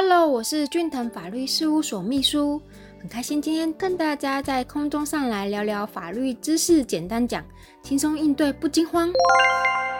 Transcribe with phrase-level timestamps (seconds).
[0.00, 2.62] Hello，我是俊腾法律事务所秘书，
[3.00, 7.44] 很开心今天跟大家在空中上来聊聊法律知识，简单讲，
[7.82, 9.10] 轻松应对不惊慌。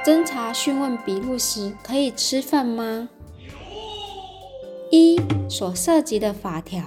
[0.07, 3.09] 侦查讯问笔录时可以吃饭吗？
[4.93, 6.81] 一所涉及的法条，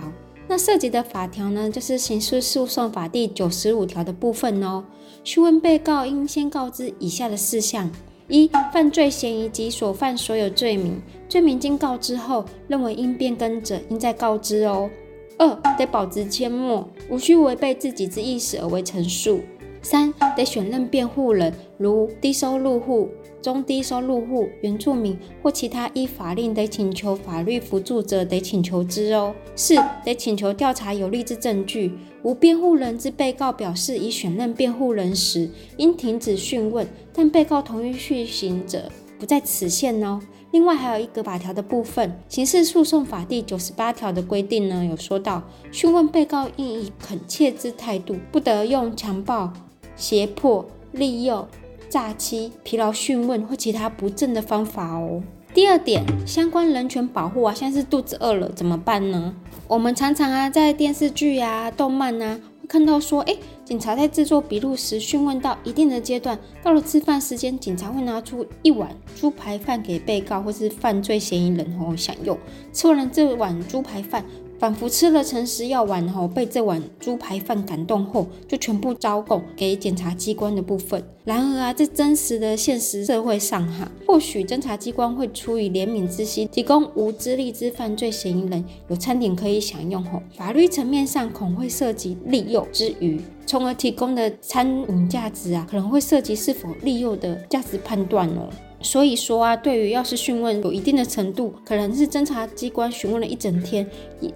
[0.47, 4.85] 那涉及的法条呢，就是刑事诉讼法第九十五条的部分哦。
[5.25, 7.91] 讯问被告应先告知以下的事项。
[8.31, 14.89] 一、犯罪嫌疑及所犯所有罪名，罪名经告知后，认为应变更者，应再告知哦。
[15.37, 19.41] 二、得保持缄默，无需违背自己之意识而为陈述。
[19.81, 23.09] 三、得选任辩护人，如低收入户。
[23.41, 29.33] 中低收入户、原住民或其他依法令得请求法律辅助者，得请求之哦。
[29.55, 31.91] 四、得请求调查有利之证据。
[32.21, 40.21] 无辩护人之被告表示已选任辩护人时，应停止讯问，但被告同意续行者，不在此限哦。
[40.51, 49.51] 另外还有一个法条的部分，《刑事诉讼法》第九十八条的规定呢，有说到讯问被告应以恳切之态度，不得用强暴、
[49.95, 51.47] 胁迫、利诱。
[51.91, 55.21] 诈欺、疲劳讯问或其他不正的方法哦。
[55.53, 59.35] 第二点，相关人权保护啊，像是肚子饿了怎么办呢？
[59.67, 72.37] 我们常常啊，在电视剧啊、动漫啊，会看到说，哎，警察在制作笔录时讯问到一定的阶段，到了吃饭时间，警察会拿出一碗猪排饭给被告或是犯罪嫌疑人哦享用。
[72.71, 74.23] 吃完了这碗猪排饭。
[74.61, 81.03] 仿佛吃了诚实药丸后，被这碗猪排饭感动后，就全部招供给检察机关的部分。
[81.23, 98.47] 然而啊，在真实的现实社会上哈，或许侦查机关会出于怜悯之心，提供无资历之犯罪嫌疑人有餐点可以享用后，法律层面上恐会涉及利诱之余，从而提供的餐饮价值啊，可能会涉及是否利诱的价值判断哦。
[98.83, 103.85] 所以说啊，对于要是讯问有一定的程度，可能是侦查机关询问了一整天，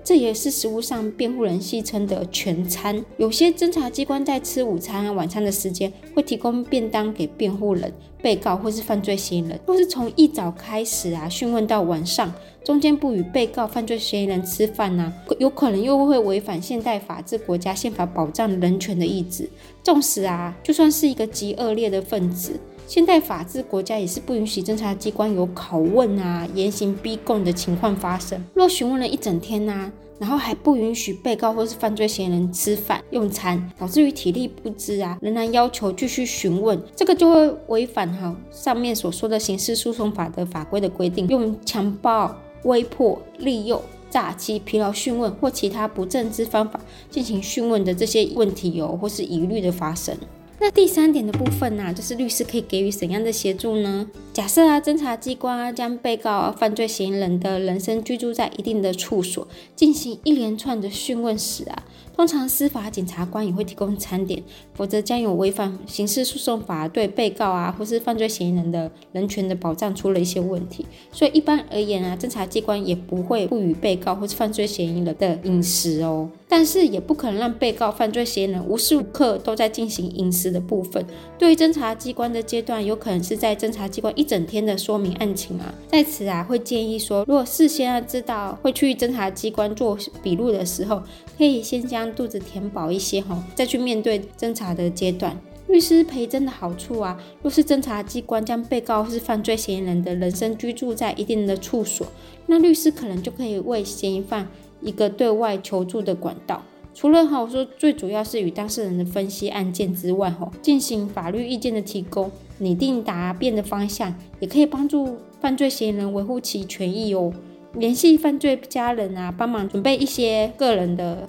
[0.04, 3.04] 这也是实务上辩护人戏称的全餐。
[3.18, 7.92] 有些侦查机关在吃午餐、晚餐的时间，会提供便当给辩护人、
[8.22, 9.60] 被告或是犯罪嫌疑人。
[9.66, 12.32] 若是从一早开始啊讯问到晚上，
[12.64, 19.50] 中间不与被告、犯罪嫌疑人吃饭呢，有可能又会违反现代法治国家宪法保障人权的意志。
[19.84, 22.60] 纵使啊，就算是一个极恶劣的分子。
[22.88, 28.44] 现代法治国家也是不允许侦查机关有拷问啊、严刑逼供的情况发生。
[28.54, 46.80] 若询问了一整天呐，然后还不允许被告或是犯罪嫌疑人吃饭用餐，导致于体力不支啊，仍然要求继续询问，这个就会违反哈上面所说的刑事诉讼法的法规的规定，用强暴、威迫、利诱、诈欺、疲劳讯问或其他不正之方法
[47.10, 50.16] 进行讯问的这些问题有或是疑虑的发生。
[50.60, 54.10] 那第三点的部分呢，就是律师可以给予怎样的协助呢？
[54.34, 61.84] 假设啊，侦查机关啊将被告犯罪嫌疑人的人身居住在一定的处所，进行一连串的讯问时啊。
[62.16, 64.42] 通常司法检察官也会提供餐点，
[64.74, 70.86] 否则将有违反刑事诉讼法对被告啊或是犯罪嫌疑人的人权的保障出了一些问题。
[71.12, 76.30] 所以一般而言啊，侦查机关也不会不予被告或是犯罪嫌疑人的饮食哦。
[76.56, 81.06] 但是也不可能让被告、犯罪嫌疑人无时无刻都在进行饮食的部分。
[81.38, 91.04] 对于侦查机关的阶段，有可能是在侦查机关一整天的说明案情啊，在此啊会建议说，如果事先要知道会去侦查机关做笔录的时候，
[91.38, 95.38] 可以先将肚子填饱一些哈，再去面对侦查的阶段。
[95.68, 102.08] 律师陪侦的好处啊，若是侦查机关将被告是犯罪嫌疑人的人身居住在一定的处所，
[102.46, 104.48] 那律师可能就可以为嫌疑犯
[104.86, 106.62] 一个对外求助的管道。
[106.94, 117.34] 除了哈我说最主要是与当事人的分析案件之外，哈进行法律意见的提供，拟定答辩的方向，也可以帮助犯罪嫌疑人维护其权益哦。
[117.74, 121.28] 联系犯罪家人啊，帮忙准备一些个人的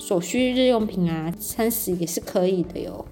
[0.00, 3.04] 所需日用品啊，餐食也是可以的哟。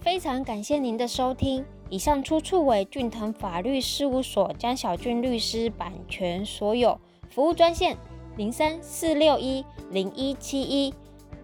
[0.00, 6.98] 非常感谢您的收听，以上出处为俊腾法律事务所江小俊律师版权所有。
[7.28, 7.96] 服务专线
[8.40, 10.94] 零三四六一零一七一，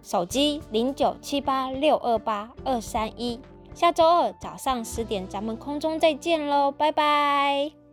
[0.02, 3.38] 手机零九七八六二八二三一。
[3.74, 7.85] 下周二早上十点，咱们空中再见喽，拜拜。